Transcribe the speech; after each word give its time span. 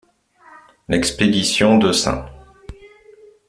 L'expédition 0.87 1.77
de 1.77 1.91
St. 1.91 2.25